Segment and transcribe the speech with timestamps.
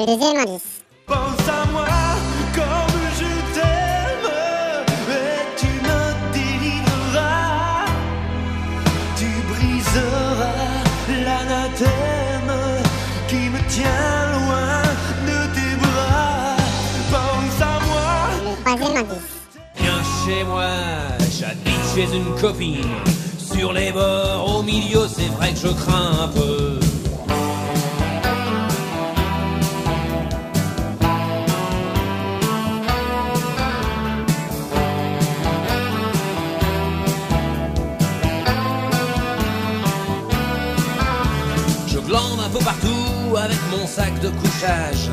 [0.00, 0.80] Le deuxième indice.
[1.06, 1.84] Pense à moi
[2.54, 4.30] comme je t'aime
[5.10, 6.00] et tu me
[6.32, 7.84] délivreras.
[9.14, 10.54] Tu briseras
[11.22, 12.52] l'anathème
[13.28, 14.80] qui me tient loin
[15.26, 16.56] de tes bras.
[17.10, 18.10] Pense à moi.
[18.42, 19.30] Le troisième indice.
[19.76, 20.72] Viens chez moi,
[21.38, 22.96] j'habite chez une copine.
[23.36, 26.79] Sur les bords, au milieu, c'est vrai que je crains un peu.
[42.52, 45.08] Peu partout avec mon sac de couchage.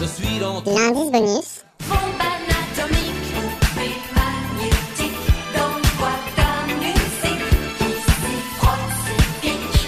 [0.00, 1.64] Je suis dans L'indice bonus.
[1.86, 3.28] Bombe anatomique
[3.76, 5.18] et magnétique.
[5.54, 7.44] Donne-moi ta musique
[7.78, 9.80] qui s'y frotte, s'y pique.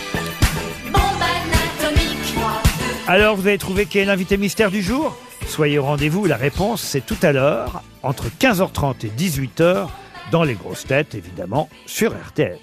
[0.93, 2.37] Bombe anatomique.
[2.37, 3.11] Moi, deux.
[3.11, 5.17] Alors vous avez trouvé qui est l'invité mystère du jour?
[5.49, 9.89] Soyez au rendez-vous, la réponse c'est tout à l'heure, entre 15h30 et 18h,
[10.31, 12.59] dans les grosses têtes évidemment, sur RTL.